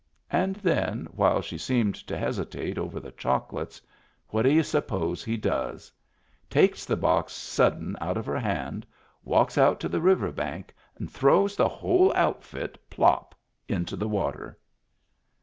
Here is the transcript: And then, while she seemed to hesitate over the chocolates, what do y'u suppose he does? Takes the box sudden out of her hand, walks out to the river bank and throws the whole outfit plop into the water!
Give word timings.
And 0.31 0.55
then, 0.55 1.07
while 1.11 1.43
she 1.43 1.59
seemed 1.59 1.93
to 2.07 2.17
hesitate 2.17 2.79
over 2.79 2.99
the 2.99 3.11
chocolates, 3.11 3.79
what 4.29 4.41
do 4.41 4.49
y'u 4.51 4.63
suppose 4.63 5.23
he 5.23 5.37
does? 5.37 5.91
Takes 6.49 6.85
the 6.85 6.97
box 6.97 7.33
sudden 7.33 7.95
out 8.01 8.17
of 8.17 8.25
her 8.25 8.39
hand, 8.39 8.87
walks 9.23 9.59
out 9.59 9.79
to 9.81 9.87
the 9.87 10.01
river 10.01 10.31
bank 10.31 10.73
and 10.97 11.11
throws 11.11 11.55
the 11.55 11.69
whole 11.69 12.11
outfit 12.15 12.79
plop 12.89 13.35
into 13.67 13.95
the 13.95 14.07
water! 14.09 14.57